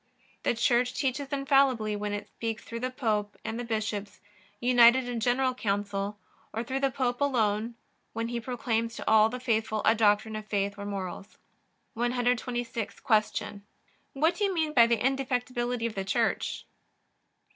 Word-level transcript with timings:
The 0.41 0.55
Church 0.55 0.95
teaches 0.95 1.31
infallibly 1.31 1.95
when 1.95 2.11
it 2.11 2.27
speaks 2.27 2.63
through 2.63 2.79
the 2.79 2.89
Pope 2.89 3.37
and 3.45 3.59
the 3.59 3.63
bishops, 3.63 4.19
united 4.59 5.07
in 5.07 5.19
general 5.19 5.53
council, 5.53 6.17
or 6.51 6.63
through 6.63 6.79
the 6.79 6.89
Pope 6.89 7.21
alone 7.21 7.75
when 8.11 8.29
he 8.29 8.39
proclaims 8.39 8.95
to 8.95 9.07
all 9.07 9.29
the 9.29 9.39
faithful 9.39 9.83
a 9.85 9.93
doctrine 9.93 10.35
of 10.35 10.47
faith 10.47 10.73
or 10.75 10.87
morals. 10.87 11.37
126. 11.93 12.99
Q. 12.99 13.61
What 14.13 14.37
do 14.37 14.43
you 14.43 14.51
mean 14.55 14.73
by 14.73 14.87
the 14.87 14.97
indefectibility 14.97 15.85
of 15.85 15.93
the 15.93 16.03
Church? 16.03 16.65